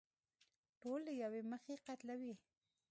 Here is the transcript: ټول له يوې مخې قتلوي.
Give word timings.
ټول 0.81 0.99
له 1.07 1.13
يوې 1.23 1.41
مخې 1.51 1.73
قتلوي. 1.87 2.33